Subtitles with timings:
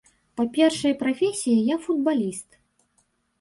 [0.39, 2.59] Па першай прафесіі я футбаліст.